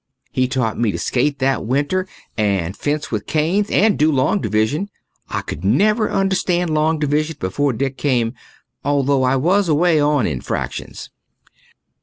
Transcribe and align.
He 0.31 0.47
taught 0.47 0.79
me 0.79 0.91
to 0.91 0.97
skate 0.97 1.37
that 1.37 1.63
winter 1.63 2.07
and 2.35 2.75
fence 2.75 3.11
with 3.11 3.27
canes 3.27 3.69
and 3.69 3.99
do 3.99 4.11
long 4.11 4.41
division. 4.41 4.89
I 5.29 5.41
could 5.41 5.63
never 5.63 6.09
understand 6.09 6.71
long 6.73 6.97
division 6.97 7.35
before 7.39 7.71
Dick 7.71 7.97
came, 7.97 8.33
although 8.83 9.21
I 9.21 9.35
was 9.35 9.69
away 9.69 9.99
on 9.99 10.25
in 10.25 10.41
fractions. 10.41 11.11